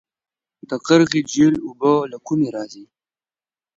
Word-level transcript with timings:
د 0.69 0.71
قرغې 0.85 1.21
جهیل 1.31 1.55
اوبه 1.67 1.91
له 2.11 2.17
کومه 2.27 2.49
راځي؟ 2.55 2.85